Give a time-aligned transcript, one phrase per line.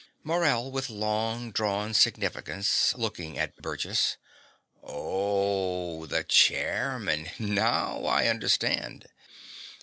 [0.23, 4.17] MORELL (with long drawn significance, looking at Burgess).
[4.81, 7.29] O o o h, the chairman.
[7.37, 9.05] NOW I understand.